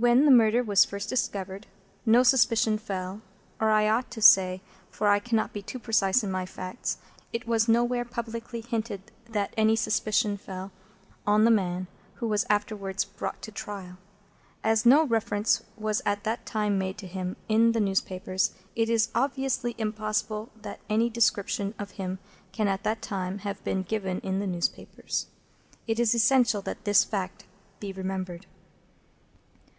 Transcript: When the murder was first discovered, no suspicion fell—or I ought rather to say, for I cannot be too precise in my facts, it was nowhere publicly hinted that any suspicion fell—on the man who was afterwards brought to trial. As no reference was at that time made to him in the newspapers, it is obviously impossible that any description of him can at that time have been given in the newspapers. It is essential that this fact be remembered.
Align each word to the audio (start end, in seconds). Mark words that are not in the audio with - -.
When 0.00 0.26
the 0.26 0.30
murder 0.30 0.62
was 0.62 0.84
first 0.84 1.08
discovered, 1.08 1.66
no 2.06 2.22
suspicion 2.22 2.78
fell—or 2.78 3.68
I 3.72 3.88
ought 3.88 3.94
rather 3.96 4.06
to 4.10 4.22
say, 4.22 4.62
for 4.88 5.08
I 5.08 5.18
cannot 5.18 5.52
be 5.52 5.60
too 5.60 5.80
precise 5.80 6.22
in 6.22 6.30
my 6.30 6.46
facts, 6.46 6.98
it 7.32 7.48
was 7.48 7.66
nowhere 7.66 8.04
publicly 8.04 8.60
hinted 8.60 9.10
that 9.28 9.52
any 9.56 9.74
suspicion 9.74 10.36
fell—on 10.36 11.44
the 11.44 11.50
man 11.50 11.88
who 12.14 12.28
was 12.28 12.46
afterwards 12.48 13.04
brought 13.04 13.42
to 13.42 13.50
trial. 13.50 13.98
As 14.62 14.86
no 14.86 15.04
reference 15.04 15.64
was 15.76 16.00
at 16.06 16.22
that 16.22 16.46
time 16.46 16.78
made 16.78 16.96
to 16.98 17.08
him 17.08 17.34
in 17.48 17.72
the 17.72 17.80
newspapers, 17.80 18.52
it 18.76 18.88
is 18.88 19.08
obviously 19.16 19.74
impossible 19.78 20.50
that 20.62 20.78
any 20.88 21.10
description 21.10 21.74
of 21.76 21.90
him 21.98 22.20
can 22.52 22.68
at 22.68 22.84
that 22.84 23.02
time 23.02 23.38
have 23.38 23.64
been 23.64 23.82
given 23.82 24.20
in 24.20 24.38
the 24.38 24.46
newspapers. 24.46 25.26
It 25.88 25.98
is 25.98 26.14
essential 26.14 26.62
that 26.62 26.84
this 26.84 27.02
fact 27.02 27.46
be 27.80 27.92
remembered. 27.92 28.46